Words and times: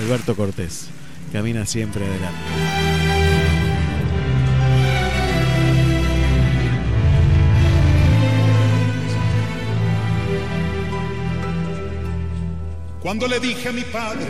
Alberto 0.00 0.34
Cortés. 0.34 0.86
Camina 1.30 1.66
siempre 1.66 2.06
adelante. 2.06 2.38
Cuando 13.02 13.28
le 13.28 13.40
dije 13.40 13.68
a 13.68 13.72
mi 13.72 13.82
padre 13.82 14.26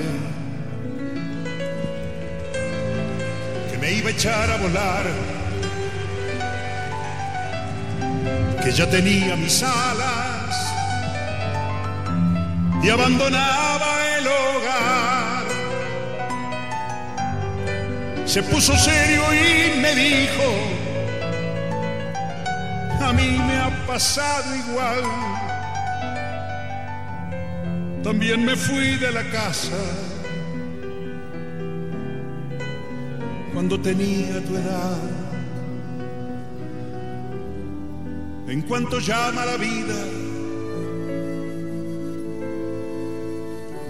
que 3.70 3.78
me 3.78 3.92
iba 3.92 4.08
a 4.08 4.12
echar 4.12 4.50
a 4.50 4.56
volar, 4.56 5.06
que 8.64 8.72
ya 8.72 8.90
tenía 8.90 9.36
mis 9.36 9.62
alas 9.62 10.74
y 12.82 12.88
abandonaba 12.88 14.18
el 14.18 14.26
hogar. 14.26 14.89
Se 18.30 18.44
puso 18.44 18.76
serio 18.76 19.24
y 19.34 19.80
me 19.80 19.92
dijo, 19.92 20.44
a 23.00 23.12
mí 23.12 23.36
me 23.44 23.56
ha 23.58 23.86
pasado 23.88 24.54
igual. 24.54 25.02
También 28.04 28.44
me 28.44 28.54
fui 28.54 28.98
de 28.98 29.10
la 29.10 29.28
casa 29.30 29.76
cuando 33.52 33.80
tenía 33.80 34.40
tu 34.44 34.56
edad. 34.56 34.98
En 38.46 38.62
cuanto 38.62 39.00
llama 39.00 39.44
la 39.44 39.56
vida, 39.56 40.04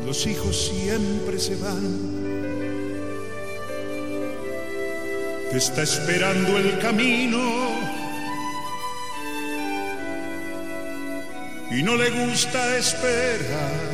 los 0.07 0.27
hijos 0.27 0.70
siempre 0.70 1.39
se 1.39 1.57
van. 1.57 2.20
Te 5.51 5.59
está 5.59 5.83
esperando 5.83 6.59
el 6.59 6.79
camino 6.79 7.41
y 11.73 11.83
no 11.83 11.97
le 11.97 12.11
gusta 12.11 12.77
esperar. 12.77 13.91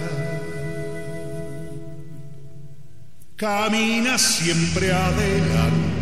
Camina 3.37 4.19
siempre 4.19 4.93
adelante. 4.93 5.97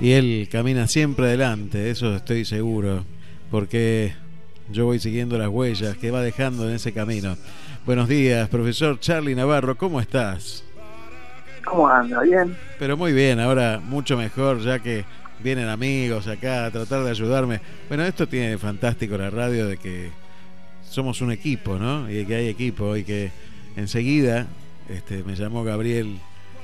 Y 0.00 0.12
él 0.12 0.48
camina 0.50 0.88
siempre 0.88 1.26
adelante, 1.26 1.90
eso 1.90 2.16
estoy 2.16 2.46
seguro, 2.46 3.04
porque 3.50 4.14
yo 4.70 4.86
voy 4.86 4.98
siguiendo 4.98 5.36
las 5.36 5.48
huellas 5.48 5.98
que 5.98 6.10
va 6.10 6.22
dejando 6.22 6.66
en 6.66 6.76
ese 6.76 6.92
camino. 6.92 7.36
Buenos 7.84 8.08
días, 8.08 8.48
profesor 8.48 8.98
Charlie 9.00 9.34
Navarro, 9.34 9.76
¿cómo 9.76 10.00
estás? 10.00 10.64
¿Cómo 11.72 11.88
anda? 11.88 12.20
¿Bien? 12.20 12.54
Pero 12.78 12.98
muy 12.98 13.14
bien, 13.14 13.40
ahora 13.40 13.80
mucho 13.82 14.14
mejor, 14.18 14.60
ya 14.60 14.80
que 14.80 15.06
vienen 15.42 15.68
amigos 15.68 16.28
acá 16.28 16.66
a 16.66 16.70
tratar 16.70 17.02
de 17.02 17.10
ayudarme. 17.10 17.62
Bueno, 17.88 18.04
esto 18.04 18.28
tiene 18.28 18.58
fantástico 18.58 19.16
la 19.16 19.30
radio 19.30 19.66
de 19.66 19.78
que 19.78 20.10
somos 20.86 21.22
un 21.22 21.32
equipo, 21.32 21.78
¿no? 21.78 22.10
Y 22.10 22.26
que 22.26 22.34
hay 22.34 22.48
equipo 22.48 22.94
y 22.94 23.04
que 23.04 23.30
enseguida 23.74 24.46
este, 24.90 25.24
me 25.24 25.34
llamó 25.34 25.64
Gabriel 25.64 26.18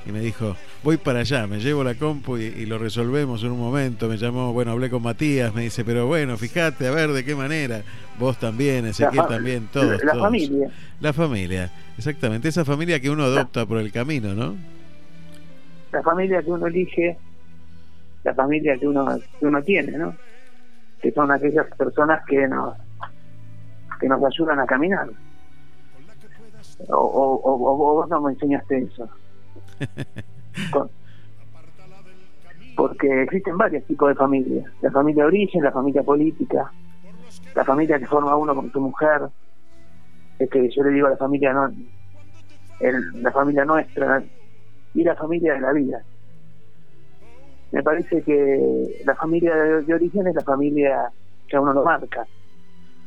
y 0.05 0.11
me 0.11 0.19
dijo, 0.19 0.55
voy 0.83 0.97
para 0.97 1.21
allá, 1.21 1.47
me 1.47 1.59
llevo 1.59 1.83
la 1.83 1.95
compu 1.95 2.37
y, 2.37 2.67
lo 2.67 2.77
resolvemos 2.77 3.41
en 3.41 3.49
un 3.49 3.59
momento. 3.59 4.07
Me 4.07 4.17
llamó, 4.17 4.53
bueno, 4.53 4.73
hablé 4.73 4.91
con 4.91 5.01
Matías, 5.01 5.55
me 5.55 5.63
dice, 5.63 5.83
pero 5.83 6.05
bueno, 6.05 6.37
fíjate, 6.37 6.87
a 6.87 6.91
ver 6.91 7.11
de 7.13 7.25
qué 7.25 7.33
manera. 7.33 7.81
Vos 8.19 8.37
también, 8.37 8.85
Ezequiel 8.85 9.25
también, 9.27 9.69
todos. 9.73 10.03
La 10.03 10.13
familia. 10.13 10.69
La 11.01 11.13
familia, 11.13 11.71
exactamente, 11.97 12.47
esa 12.47 12.63
familia 12.63 12.99
que 12.99 13.09
uno 13.09 13.23
adopta 13.23 13.65
por 13.65 13.79
el 13.79 13.91
camino, 13.91 14.35
¿no? 14.35 14.78
La 15.91 16.01
familia 16.03 16.41
que 16.41 16.51
uno 16.51 16.67
elige, 16.67 17.17
la 18.23 18.33
familia 18.33 18.77
que 18.77 18.87
uno, 18.87 19.17
que 19.39 19.45
uno 19.45 19.61
tiene, 19.63 19.97
¿no? 19.97 20.15
Que 21.01 21.11
son 21.11 21.31
aquellas 21.31 21.67
personas 21.75 22.23
que 22.25 22.47
nos, 22.47 22.75
que 23.99 24.07
nos 24.07 24.23
ayudan 24.23 24.59
a 24.59 24.65
caminar. 24.65 25.09
O, 26.89 26.95
o, 26.95 27.41
o, 27.43 27.93
vos 27.95 28.09
no 28.09 28.21
me 28.21 28.33
enseñaste 28.33 28.77
eso. 28.79 29.09
porque 32.79 33.23
existen 33.23 33.57
varios 33.57 33.83
tipos 33.85 34.07
de 34.07 34.15
familias. 34.15 34.65
La 34.81 34.89
familia 34.89 35.23
de 35.23 35.27
origen, 35.27 35.61
la 35.63 35.71
familia 35.71 36.01
política, 36.01 36.71
la 37.53 37.65
familia 37.65 37.99
que 37.99 38.07
forma 38.07 38.35
uno 38.37 38.55
con 38.55 38.69
tu 38.71 38.79
mujer. 38.79 39.23
Es 40.39 40.49
que 40.49 40.69
yo 40.69 40.83
le 40.83 40.91
digo 40.91 41.07
a 41.07 41.09
la 41.09 41.17
familia 41.17 41.51
no, 41.51 41.69
el, 42.79 43.21
la 43.21 43.31
familia 43.31 43.65
nuestra 43.65 44.23
y 44.93 45.03
la 45.03 45.15
familia 45.15 45.53
de 45.53 45.61
la 45.61 45.71
vida. 45.73 46.03
Me 47.71 47.83
parece 47.83 48.23
que 48.23 49.01
la 49.05 49.15
familia 49.15 49.55
de, 49.55 49.93
origen 49.93 50.27
es 50.27 50.35
la 50.35 50.41
familia 50.41 51.11
que 51.47 51.55
a 51.55 51.61
uno 51.61 51.73
lo 51.73 51.83
marca, 51.83 52.25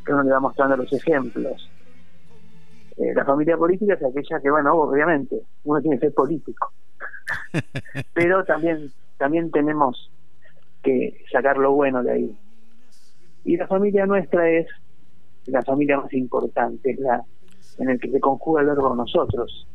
que 0.05 0.13
uno 0.13 0.23
le 0.23 0.31
va 0.31 0.41
mostrando 0.41 0.77
los 0.77 0.93
ejemplos. 0.93 1.69
Eh, 2.97 3.15
la 3.15 3.25
familia 3.25 3.57
política 3.57 3.95
es 3.95 4.05
aquella 4.05 4.41
que, 4.41 4.51
bueno, 4.51 4.75
obviamente, 4.75 5.43
uno 5.65 5.81
tiene 5.81 5.97
que 5.99 6.07
ser 6.07 6.15
político. 6.15 6.73
Pero 8.15 8.45
también, 8.45 8.93
también 9.19 9.51
tenemos 9.51 10.11
que 10.83 11.25
sacar 11.33 11.57
lo 11.57 11.73
bueno 11.73 12.03
de 12.03 12.13
ahí. 12.13 12.39
Y 13.45 13.57
la 13.57 13.67
familia 13.67 14.07
nuestra 14.07 14.49
es 14.49 14.67
la 15.47 15.63
familia 15.63 16.01
más 16.01 16.13
importante, 16.13 16.93
es 16.93 16.99
la 17.01 17.25
en 17.79 17.91
el 17.91 18.01
que 18.01 18.11
se 18.11 18.21
conjuga 18.21 18.61
el 18.61 18.69
verbo 18.69 18.95
nosotros, 18.95 19.67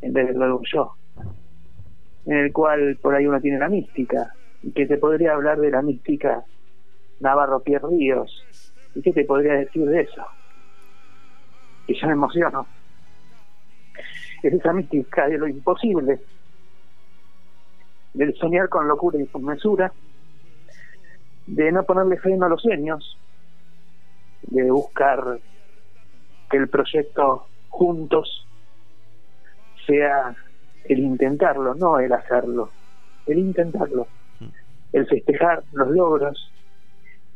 en 0.00 0.12
vez 0.12 0.26
del 0.28 0.38
verbo 0.38 0.60
yo, 0.72 0.94
en 2.26 2.36
el 2.36 2.52
cual 2.52 2.98
por 3.00 3.14
ahí 3.14 3.26
uno 3.26 3.40
tiene 3.40 3.58
la 3.58 3.68
mística, 3.68 4.34
y 4.62 4.72
que 4.72 4.86
te 4.86 4.98
podría 4.98 5.32
hablar 5.32 5.58
de 5.58 5.70
la 5.70 5.82
mística 5.82 6.44
Navarro 7.20 7.60
Pierre 7.60 7.88
Ríos, 7.88 8.44
¿y 8.94 9.02
qué 9.02 9.12
te 9.12 9.24
podría 9.24 9.54
decir 9.54 9.84
de 9.84 10.02
eso? 10.02 10.24
Que 11.86 11.94
yo 11.94 12.06
me 12.06 12.12
emociono. 12.14 12.66
Es 14.42 14.52
esa 14.52 14.72
mística 14.72 15.28
de 15.28 15.38
lo 15.38 15.46
imposible, 15.48 16.20
del 18.14 18.34
soñar 18.36 18.68
con 18.68 18.88
locura 18.88 19.18
y 19.20 19.26
con 19.26 19.44
mesura, 19.44 19.92
de 21.46 21.72
no 21.72 21.84
ponerle 21.84 22.16
freno 22.18 22.46
a 22.46 22.48
los 22.48 22.62
sueños, 22.62 23.18
de 24.42 24.70
buscar 24.70 25.40
que 26.50 26.56
el 26.56 26.68
proyecto 26.68 27.46
juntos 27.68 28.46
sea 29.86 30.34
el 30.84 30.98
intentarlo, 30.98 31.74
no 31.74 31.98
el 31.98 32.12
hacerlo, 32.12 32.70
el 33.26 33.38
intentarlo, 33.38 34.06
mm. 34.40 34.46
el 34.92 35.06
festejar 35.06 35.62
los 35.72 35.88
logros 35.88 36.52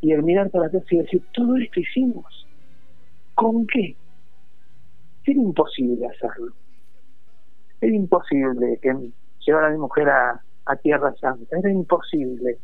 y 0.00 0.12
el 0.12 0.22
mirar 0.22 0.50
para 0.50 0.66
atrás 0.66 0.84
y 0.90 0.98
decir, 0.98 1.22
todo 1.32 1.56
esto 1.56 1.80
hicimos, 1.80 2.46
¿con 3.34 3.66
qué? 3.66 3.96
Era 5.26 5.40
imposible 5.40 6.06
hacerlo. 6.06 6.52
Era 7.80 7.94
imposible 7.94 8.78
que 8.82 8.94
llevar 9.46 9.64
a 9.64 9.70
mi 9.70 9.78
mujer 9.78 10.08
a, 10.08 10.42
a 10.66 10.76
Tierra 10.76 11.14
Santa. 11.20 11.58
Era 11.58 11.70
imposible 11.70 12.58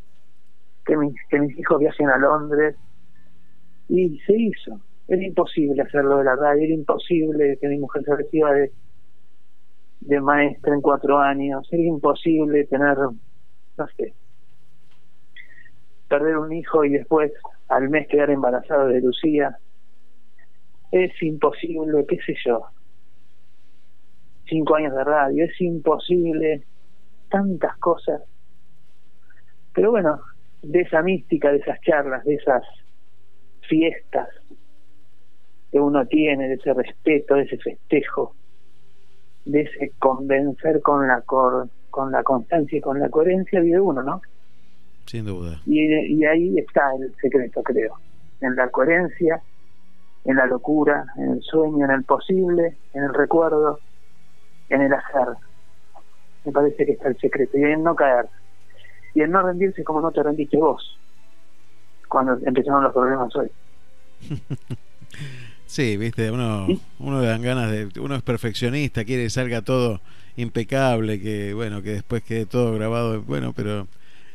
que 0.85 0.97
mis, 0.97 1.15
que 1.29 1.39
mis 1.41 1.59
hijos 1.59 1.79
viajen 1.79 2.09
a 2.09 2.19
Londres. 2.19 2.77
Y 3.89 4.19
se 4.21 4.37
hizo. 4.37 4.81
Era 5.09 5.23
imposible 5.25 5.83
hacerlo 5.83 6.19
de 6.19 6.25
la 6.25 6.37
radio, 6.37 6.63
era 6.63 6.75
imposible 6.75 7.59
que 7.61 7.69
mi 7.69 7.79
mujer 7.79 8.05
se 8.05 8.15
reciba 8.15 8.53
de, 8.53 8.71
de 10.01 10.21
maestra 10.21 10.75
en 10.75 10.81
cuatro 10.81 11.19
años, 11.19 11.69
era 11.71 11.83
imposible 11.83 12.65
tener, 12.65 12.97
no 12.99 13.87
sé, 13.97 14.15
perder 16.09 16.39
un 16.39 16.53
hijo 16.53 16.85
y 16.85 16.91
después 16.91 17.33
al 17.69 17.89
mes 17.89 18.09
quedar 18.09 18.31
embarazado 18.31 18.89
de 18.89 19.01
Lucía. 19.01 19.57
Es 20.91 21.23
imposible, 21.23 22.05
qué 22.09 22.19
sé 22.27 22.35
yo. 22.45 22.67
Cinco 24.47 24.75
años 24.75 24.95
de 24.95 25.05
radio, 25.05 25.45
es 25.45 25.61
imposible 25.61 26.65
tantas 27.31 27.77
cosas. 27.79 28.23
Pero 29.73 29.93
bueno, 29.93 30.21
de 30.63 30.81
esa 30.81 31.03
mística, 31.03 31.53
de 31.53 31.59
esas 31.59 31.81
charlas, 31.83 32.25
de 32.25 32.35
esas 32.35 32.65
fiestas 33.69 34.29
que 35.71 35.79
uno 35.79 36.05
tiene, 36.07 36.49
de 36.49 36.55
ese 36.55 36.75
respeto, 36.75 37.37
de 37.37 37.43
ese 37.43 37.59
festejo, 37.59 38.35
de 39.45 39.63
ese 39.63 39.93
convencer 39.99 40.81
con 40.83 41.07
la 41.07 41.23
con 41.23 42.13
la 42.13 42.23
constancia 42.23 42.79
y 42.79 42.81
con 42.81 43.01
la 43.01 43.09
coherencia 43.09 43.61
vive 43.61 43.81
uno, 43.81 44.03
¿no? 44.03 44.23
Sin 45.07 45.27
duda. 45.27 45.61
Y, 45.67 45.83
y 46.15 46.25
ahí 46.25 46.57
está 46.59 46.95
el 46.95 47.15
secreto, 47.21 47.63
creo, 47.63 47.95
en 48.41 48.55
la 48.55 48.69
coherencia, 48.69 49.43
en 50.25 50.37
la 50.37 50.47
locura, 50.47 51.05
en 51.17 51.33
el 51.33 51.43
sueño, 51.43 51.85
en 51.87 51.91
el 51.91 52.05
posible, 52.05 52.77
en 52.95 53.05
el 53.05 53.15
recuerdo, 53.15 53.81
en 54.69 54.83
el 54.83 54.93
hacer 54.93 55.37
me 56.45 56.53
parece 56.53 56.87
que 56.87 56.93
está 56.93 57.09
el 57.09 57.19
secreto, 57.19 57.59
y 57.59 57.65
en 57.65 57.83
no 57.83 57.95
caer, 57.95 58.27
y 59.15 59.23
en 59.23 59.31
no 59.31 59.43
rendirse 59.43 59.85
como 59.85 60.01
no 60.01 60.11
te 60.11 60.23
rendiste 60.23 60.57
vos, 60.57 60.99
cuando 62.09 62.39
empezaron 62.47 62.83
los 62.83 62.93
problemas 62.93 63.35
hoy. 63.37 63.51
Sí, 65.71 65.97
viste, 65.97 66.33
uno, 66.33 66.67
uno 66.99 67.21
le 67.21 67.29
dan 67.29 67.43
ganas 67.43 67.71
de, 67.71 67.89
uno 68.01 68.17
es 68.17 68.23
perfeccionista, 68.23 69.05
quiere 69.05 69.23
que 69.23 69.31
salga 69.31 69.63
todo 69.63 70.01
impecable, 70.35 71.21
que 71.21 71.55
bueno, 71.55 71.81
que 71.81 71.91
después 71.91 72.25
quede 72.25 72.45
todo 72.45 72.75
grabado, 72.75 73.23
bueno, 73.23 73.53
pero 73.55 73.87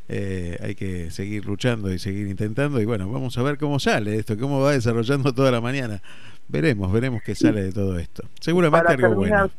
eh, 0.08 0.58
hay 0.62 0.76
que 0.76 1.12
seguir 1.12 1.46
luchando 1.46 1.92
y 1.92 2.00
seguir 2.00 2.28
intentando 2.28 2.80
y 2.80 2.86
bueno, 2.86 3.12
vamos 3.12 3.38
a 3.38 3.44
ver 3.44 3.58
cómo 3.58 3.80
sale 3.80 4.16
esto, 4.16 4.38
cómo 4.40 4.62
va 4.62 4.72
desarrollando 4.72 5.34
toda 5.34 5.52
la 5.52 5.60
mañana. 5.60 6.02
Veremos, 6.48 6.90
veremos 6.90 7.22
qué 7.22 7.36
sale 7.36 7.64
de 7.64 7.74
todo 7.74 8.00
esto. 8.00 8.24
Seguramente 8.40 8.94
algo 8.94 9.16
bueno. 9.16 9.50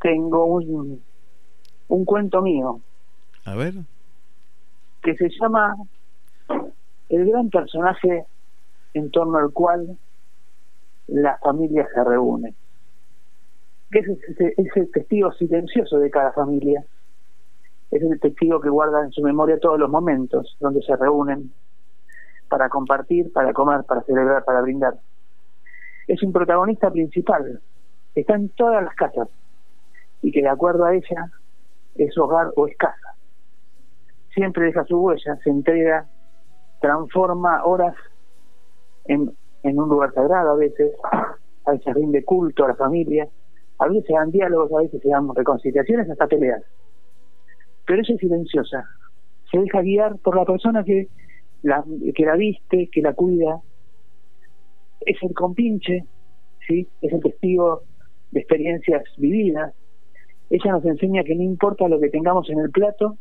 tengo 0.00 0.46
un, 0.46 1.02
un 1.88 2.04
cuento 2.04 2.42
mío. 2.42 2.80
A 3.44 3.56
ver. 3.56 3.74
Que 5.02 5.16
se 5.16 5.28
llama 5.30 5.74
El 7.08 7.28
gran 7.28 7.50
personaje 7.50 8.24
en 8.94 9.10
torno 9.10 9.38
al 9.38 9.50
cual 9.50 9.98
la 11.08 11.38
familia 11.38 11.86
se 11.94 12.04
reúne. 12.04 12.54
Que 13.90 14.00
es, 14.00 14.08
es 14.08 14.76
el 14.76 14.90
testigo 14.90 15.32
silencioso 15.32 15.98
de 15.98 16.10
cada 16.10 16.32
familia 16.32 16.84
es 17.92 18.02
el 18.02 18.18
testigo 18.18 18.58
que 18.58 18.70
guarda 18.70 19.04
en 19.04 19.12
su 19.12 19.22
memoria 19.22 19.60
todos 19.60 19.78
los 19.78 19.90
momentos 19.90 20.56
donde 20.60 20.80
se 20.82 20.96
reúnen 20.96 21.52
para 22.48 22.70
compartir, 22.70 23.30
para 23.32 23.52
comer, 23.52 23.84
para 23.84 24.02
celebrar, 24.02 24.44
para 24.44 24.62
brindar. 24.62 24.94
Es 26.08 26.22
un 26.22 26.32
protagonista 26.32 26.90
principal, 26.90 27.60
está 28.14 28.34
en 28.34 28.48
todas 28.48 28.82
las 28.82 28.94
casas 28.94 29.28
y 30.22 30.32
que 30.32 30.40
de 30.40 30.48
acuerdo 30.48 30.86
a 30.86 30.94
ella 30.94 31.30
es 31.94 32.16
hogar 32.16 32.50
o 32.56 32.66
es 32.66 32.76
casa. 32.78 33.14
Siempre 34.32 34.64
deja 34.64 34.84
su 34.84 34.98
huella, 34.98 35.36
se 35.44 35.50
entrega, 35.50 36.06
transforma 36.80 37.62
horas 37.64 37.94
en, 39.04 39.36
en 39.62 39.78
un 39.78 39.88
lugar 39.88 40.12
sagrado 40.12 40.52
a 40.52 40.56
veces, 40.56 40.92
a 41.64 41.72
veces 41.72 41.94
rinde 41.94 42.24
culto 42.24 42.64
a 42.64 42.68
la 42.68 42.74
familia, 42.74 43.28
a 43.78 43.88
veces 43.88 44.06
se 44.06 44.12
dan 44.12 44.30
diálogos, 44.30 44.72
a 44.72 44.82
veces 44.82 45.00
se 45.00 45.08
dan 45.08 45.28
reconciliaciones, 45.34 46.10
hasta 46.10 46.26
peleas 46.26 46.62
pero 47.86 48.00
ella 48.00 48.14
es 48.14 48.20
silenciosa. 48.20 48.84
Se 49.50 49.58
deja 49.58 49.82
guiar 49.82 50.18
por 50.18 50.36
la 50.36 50.44
persona 50.44 50.84
que 50.84 51.08
la, 51.62 51.84
que 52.14 52.24
la 52.24 52.36
viste, 52.36 52.88
que 52.90 53.02
la 53.02 53.12
cuida. 53.12 53.60
Es 55.00 55.22
el 55.22 55.34
compinche, 55.34 56.04
¿sí? 56.66 56.86
es 57.00 57.12
el 57.12 57.20
testigo 57.20 57.82
de 58.30 58.40
experiencias 58.40 59.02
vividas. 59.18 59.74
Ella 60.48 60.72
nos 60.72 60.84
enseña 60.84 61.24
que 61.24 61.34
no 61.34 61.42
importa 61.42 61.88
lo 61.88 61.98
que 61.98 62.08
tengamos 62.08 62.48
en 62.50 62.60
el 62.60 62.70
plato, 62.70 63.16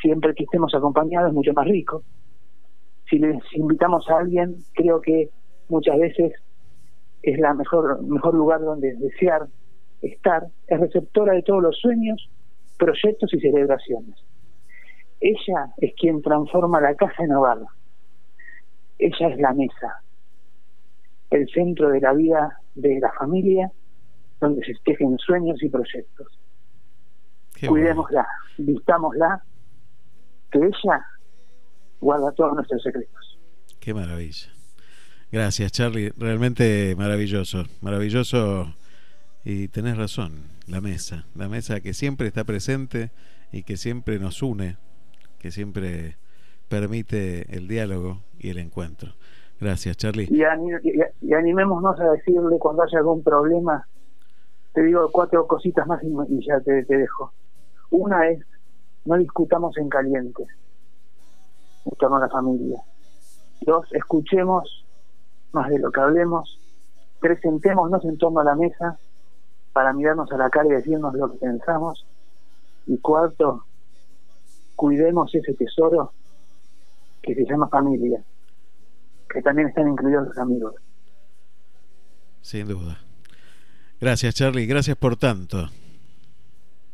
siempre 0.00 0.34
que 0.34 0.44
estemos 0.44 0.74
acompañados 0.74 1.30
es 1.30 1.34
mucho 1.34 1.52
más 1.52 1.66
rico. 1.66 2.02
Si 3.08 3.18
les 3.18 3.42
invitamos 3.54 4.08
a 4.10 4.18
alguien, 4.18 4.56
creo 4.74 5.00
que 5.00 5.30
muchas 5.70 5.98
veces 5.98 6.32
es 7.22 7.38
la 7.38 7.54
mejor 7.54 8.02
mejor 8.02 8.34
lugar 8.34 8.60
donde 8.60 8.94
desear 8.96 9.46
estar, 10.02 10.46
es 10.66 10.80
receptora 10.80 11.34
de 11.34 11.42
todos 11.42 11.62
los 11.62 11.76
sueños 11.78 12.30
proyectos 12.78 13.32
y 13.34 13.40
celebraciones. 13.40 14.16
Ella 15.20 15.72
es 15.76 15.92
quien 15.94 16.22
transforma 16.22 16.80
la 16.80 16.94
casa 16.94 17.22
en 17.22 17.32
hogar. 17.32 17.58
Ella 18.98 19.28
es 19.28 19.38
la 19.38 19.52
mesa, 19.52 20.02
el 21.30 21.48
centro 21.50 21.90
de 21.90 22.00
la 22.00 22.12
vida 22.14 22.58
de 22.74 22.98
la 23.00 23.12
familia, 23.12 23.70
donde 24.40 24.64
se 24.64 24.72
tejen 24.84 25.18
sueños 25.18 25.62
y 25.62 25.68
proyectos. 25.68 26.38
Cuidémosla, 27.66 28.26
vistámosla, 28.56 29.42
que 30.50 30.58
ella 30.58 31.04
guarda 32.00 32.32
todos 32.32 32.54
nuestros 32.54 32.82
secretos. 32.82 33.38
Qué 33.78 33.92
maravilla. 33.92 34.48
Gracias, 35.32 35.70
Charlie. 35.70 36.12
Realmente 36.16 36.94
maravilloso. 36.96 37.64
Maravilloso. 37.80 38.74
Y 39.44 39.68
tenés 39.68 39.96
razón 39.96 40.32
la 40.66 40.80
mesa, 40.80 41.24
la 41.34 41.48
mesa 41.48 41.80
que 41.80 41.94
siempre 41.94 42.26
está 42.26 42.44
presente 42.44 43.10
y 43.52 43.62
que 43.62 43.76
siempre 43.76 44.18
nos 44.18 44.42
une, 44.42 44.76
que 45.38 45.50
siempre 45.50 46.16
permite 46.68 47.54
el 47.56 47.68
diálogo 47.68 48.18
y 48.38 48.50
el 48.50 48.58
encuentro. 48.58 49.12
Gracias, 49.60 49.96
Charlie. 49.96 50.28
Y, 50.30 50.42
animémonos 51.32 52.00
a 52.00 52.12
decirle 52.12 52.58
cuando 52.58 52.82
haya 52.82 52.98
algún 52.98 53.22
problema, 53.22 53.86
te 54.72 54.82
digo 54.82 55.08
cuatro 55.12 55.46
cositas 55.46 55.86
más 55.86 56.00
y, 56.02 56.46
ya 56.46 56.60
te, 56.60 56.84
te, 56.84 56.96
dejo. 56.96 57.32
Una 57.90 58.28
es, 58.28 58.40
no 59.04 59.16
discutamos 59.16 59.76
en 59.78 59.88
caliente 59.88 60.44
en 61.84 61.92
torno 61.98 62.16
a 62.16 62.20
la 62.20 62.28
familia. 62.28 62.82
Dos, 63.62 63.86
escuchemos 63.92 64.86
más 65.52 65.68
de 65.68 65.78
lo 65.78 65.90
que 65.90 66.00
hablemos. 66.00 66.58
Tres, 67.20 67.40
sentémonos 67.40 68.04
en 68.04 68.18
torno 68.18 68.40
a 68.40 68.44
la 68.44 68.54
mesa 68.54 68.98
para 69.72 69.92
mirarnos 69.92 70.30
a 70.32 70.36
la 70.36 70.50
cara 70.50 70.66
y 70.68 70.72
decirnos 70.72 71.14
lo 71.14 71.30
que 71.32 71.38
pensamos. 71.38 72.04
Y 72.86 72.98
cuarto, 72.98 73.64
cuidemos 74.74 75.34
ese 75.34 75.54
tesoro 75.54 76.12
que 77.22 77.34
se 77.34 77.44
llama 77.44 77.68
familia, 77.68 78.22
que 79.28 79.42
también 79.42 79.68
están 79.68 79.88
incluidos 79.88 80.28
los 80.28 80.38
amigos. 80.38 80.74
Sin 82.40 82.66
duda. 82.66 82.98
Gracias, 84.00 84.34
Charlie. 84.34 84.66
Gracias 84.66 84.96
por 84.96 85.16
tanto. 85.16 85.68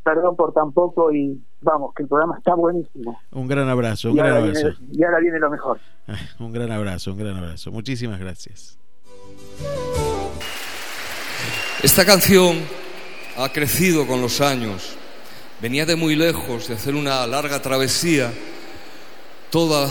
Perdón 0.07 0.37
por 0.37 0.53
tan 0.53 0.71
poco 0.71 1.11
y 1.11 1.37
vamos, 1.63 1.93
que 1.93 2.05
el 2.05 2.09
programa 2.09 2.39
está 2.39 2.55
buenísimo. 2.55 3.19
Un 3.33 3.49
gran 3.49 3.69
abrazo, 3.69 4.11
un 4.11 4.17
gran 4.17 4.37
abrazo. 4.37 4.69
y 4.93 5.03
ahora 5.03 5.19
viene 5.19 5.41
lo 5.41 5.51
mejor. 5.51 5.81
Un 6.39 6.53
gran 6.53 6.71
abrazo, 6.71 7.11
un 7.11 7.19
gran 7.19 7.37
abrazo. 7.37 7.73
Muchísimas 7.73 8.21
gracias. 8.21 8.79
Esta 11.83 12.07
canción 12.07 12.59
ha 13.37 13.49
crecido 13.49 14.07
con 14.07 14.21
los 14.23 14.41
años. 14.41 14.97
Venía 15.61 15.85
de 15.85 15.97
muy 15.97 16.15
lejos, 16.15 16.69
de 16.69 16.75
hacer 16.75 16.95
una 16.95 17.27
larga 17.27 17.61
travesía, 17.61 18.33
toda 19.51 19.89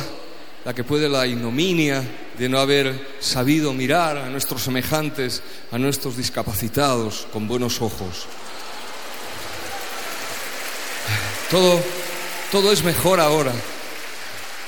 la 0.64 0.74
que 0.74 0.86
puede 0.86 1.10
la 1.10 1.28
ignominia 1.28 2.02
de 2.38 2.48
no 2.48 2.60
haber 2.60 2.98
sabido 3.20 3.74
mirar 3.74 4.16
a 4.16 4.30
nuestros 4.30 4.62
semejantes, 4.62 5.44
a 5.74 5.78
nuestros 5.78 6.16
discapacitados 6.16 7.28
con 7.34 7.50
buenos 7.50 7.82
ojos. 7.82 8.28
Todo, 11.50 11.80
todo 12.52 12.72
es 12.72 12.84
mejor 12.84 13.20
ahora, 13.20 13.54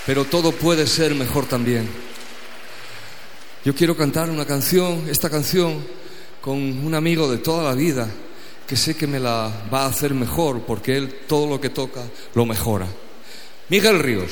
pero 0.05 0.25
todo 0.25 0.51
puede 0.51 0.85
ser 0.85 1.15
mejor 1.15 1.45
también. 1.45 1.89
Yo 3.65 3.73
quiero 3.75 3.97
cantar 3.97 4.29
una 4.29 4.45
canción, 4.45 5.07
esta 5.09 5.29
canción 5.29 5.83
con 6.39 6.55
un 6.55 6.95
amigo 6.95 7.29
de 7.29 7.39
toda 7.39 7.63
la 7.63 7.73
vida 7.73 8.07
que 8.67 8.75
sé 8.75 8.95
que 8.95 9.07
me 9.07 9.19
la 9.19 9.51
va 9.73 9.83
a 9.83 9.87
hacer 9.87 10.13
mejor 10.13 10.61
porque 10.61 10.97
él 10.97 11.21
todo 11.27 11.47
lo 11.47 11.59
que 11.59 11.69
toca 11.69 12.01
lo 12.35 12.45
mejora. 12.45 12.87
Miguel 13.69 13.99
Ríos. 13.99 14.31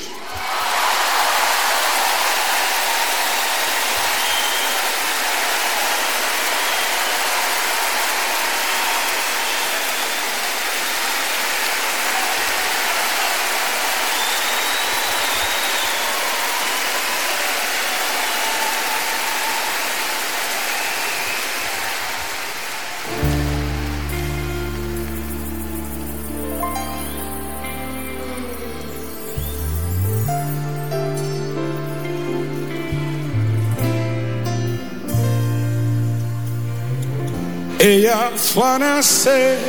Ella 37.87 38.31
fue 38.35 38.67
a 38.67 38.79
nacer 38.79 39.59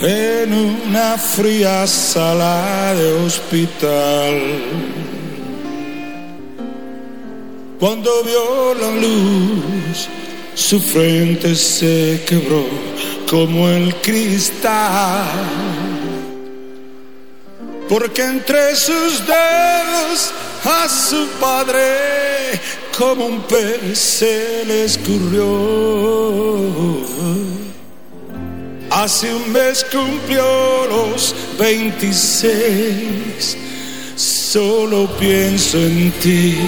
en 0.00 0.54
una 0.54 1.18
fría 1.18 1.84
sala 1.84 2.94
de 2.94 3.12
hospital. 3.14 4.40
Cuando 7.80 8.22
vio 8.22 8.74
la 8.74 8.90
luz, 8.92 10.08
su 10.54 10.78
frente 10.78 11.56
se 11.56 12.22
quebró 12.28 12.64
como 13.28 13.68
el 13.68 13.92
cristal. 13.96 15.26
Porque 17.88 18.22
entre 18.22 18.76
sus 18.76 19.26
dedos 19.26 20.30
a 20.64 20.88
su 20.88 21.26
padre 21.40 22.50
como 22.96 23.26
un 23.26 23.40
pez 23.42 23.98
se 23.98 24.64
le 24.66 24.84
escurrió. 24.84 25.46
Hace 28.90 29.34
un 29.34 29.52
mes 29.52 29.86
cumplió 29.90 30.86
los 30.88 31.34
26, 31.58 33.56
solo 34.16 35.08
pienso 35.18 35.78
en 35.78 36.12
ti. 36.20 36.58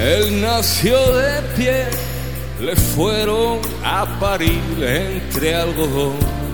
Él 0.00 0.40
nació 0.40 1.12
de 1.12 1.42
pie, 1.56 1.86
le 2.60 2.76
fueron 2.76 3.60
a 3.84 4.06
parir 4.20 4.60
entre 4.80 5.54
algodón 5.54 6.47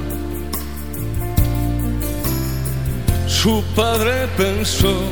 Su 3.45 3.63
padre 3.77 4.27
pensó 4.39 5.03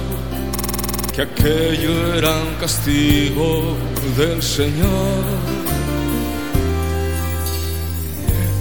que 1.14 1.20
aquello 1.20 2.14
era 2.14 2.30
un 2.30 2.54
castigo 2.58 3.76
del 4.16 4.42
Señor. 4.42 5.22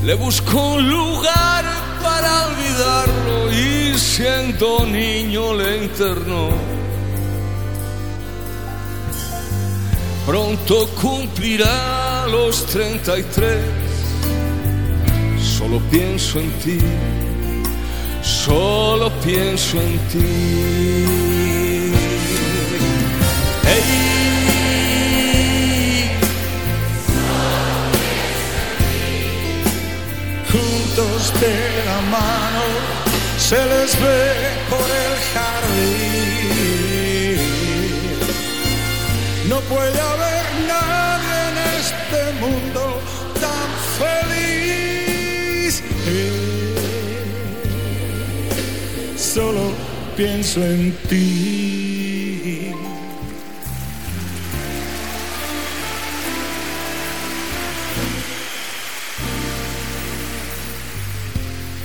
Le 0.03 0.13
buscó 0.15 0.73
un 0.73 0.89
lugar 0.89 1.63
para 2.03 2.47
olvidarlo 2.47 3.49
y 3.53 3.97
siendo 3.97 4.85
niño 4.85 5.53
le 5.53 5.85
internó. 5.85 6.49
Pronto 10.25 10.89
cumplirá 11.01 12.27
los 12.27 12.65
33. 12.65 13.57
Solo 15.39 15.79
pienso 15.89 16.41
en 16.41 16.51
ti, 16.59 16.77
solo 18.21 19.09
pienso 19.23 19.81
en 19.81 19.99
ti. 20.09 20.19
Hey. 23.63 24.11
Juntos 30.51 31.33
de 31.39 31.55
la 31.85 32.01
mano 32.01 32.63
se 33.37 33.55
les 33.55 33.91
ve 34.01 34.23
por 34.69 34.87
el 35.03 35.13
jardín. 35.33 36.21
No 39.49 39.57
puede 39.61 39.99
haber 39.99 40.45
nadie 40.67 41.35
en 41.49 41.57
este 41.79 42.21
mundo 42.39 42.81
tan 43.39 43.69
feliz. 43.99 45.73
Solo 49.33 49.71
pienso 50.17 50.61
en 50.61 50.91
ti. 51.07 52.73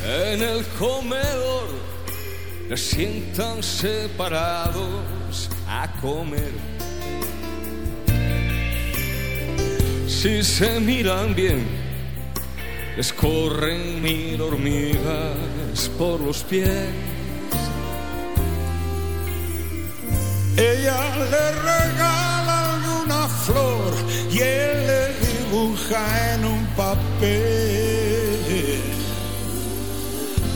En 0.05 0.43
el 0.43 0.65
comedor 0.77 1.69
les 2.69 2.81
sientan 2.81 3.63
separados 3.63 5.49
a 5.69 5.89
comer. 6.01 6.51
Si 10.09 10.43
se 10.43 10.81
miran 10.81 11.33
bien, 11.33 11.65
les 12.97 13.13
corren 13.13 14.03
mil 14.03 14.41
hormigas 14.41 15.89
por 15.97 16.21
los 16.21 16.43
pies. 16.43 17.06
Ella 20.57 21.15
le 21.31 21.53
regala 21.53 22.75
alguna 22.75 23.29
flor 23.29 23.93
y 24.31 24.39
él 24.39 24.87
le 24.87 25.03
dibuja 25.27 26.35
en 26.35 26.45
un 26.47 26.67
papel 26.69 27.67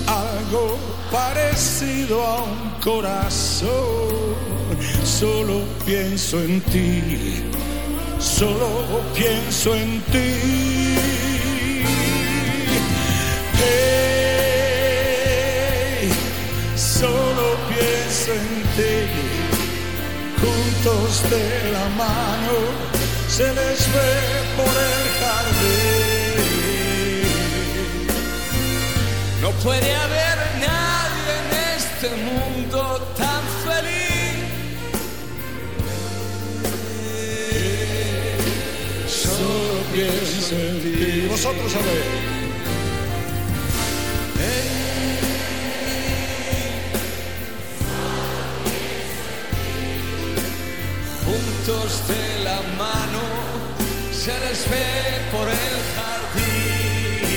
algo 0.06 0.78
parecido 1.12 2.24
a 2.24 2.42
un 2.44 2.70
corazón. 2.82 3.68
Solo 5.04 5.64
pienso 5.84 6.40
en 6.42 6.62
ti, 6.62 7.44
solo 8.18 9.02
pienso 9.14 9.74
en 9.74 10.00
ti. 10.12 10.96
Solo 16.76 17.56
pienso 17.68 18.32
en 18.32 18.62
ti 18.76 19.39
de 20.82 21.72
la 21.72 21.86
mano 21.90 22.56
se 23.28 23.44
les 23.52 23.92
ve 23.92 24.12
por 24.56 24.74
el 24.88 25.02
jardín. 25.20 26.40
No 29.42 29.50
puede 29.62 29.94
haber 29.94 30.38
nadie 30.58 31.32
en 31.40 31.48
este 31.76 32.08
mundo 32.16 32.80
tan 33.18 33.42
feliz. 33.66 34.38
Solo 39.06 39.82
pienso 39.92 40.54
en 40.54 40.80
ti. 40.80 41.26
Vosotros 41.28 41.74
a 41.74 41.80
por 55.32 55.48
el 55.48 55.76
jardín. 55.96 57.30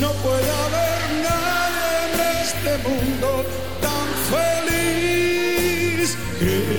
No 0.00 0.10
puede 0.24 0.50
haber 0.64 1.00
nadie 1.28 1.88
en 2.06 2.14
este 2.42 2.72
mundo 2.88 3.30
tan 3.80 4.06
feliz. 4.30 6.08
En 6.40 6.60
ti. 6.60 6.76